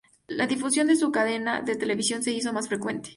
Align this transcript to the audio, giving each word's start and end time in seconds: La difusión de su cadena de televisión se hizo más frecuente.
La 0.29 0.47
difusión 0.47 0.87
de 0.87 0.95
su 0.95 1.11
cadena 1.11 1.61
de 1.61 1.75
televisión 1.75 2.23
se 2.23 2.31
hizo 2.31 2.51
más 2.53 2.67
frecuente. 2.67 3.09